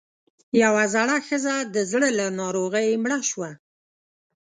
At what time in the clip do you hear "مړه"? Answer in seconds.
3.03-3.17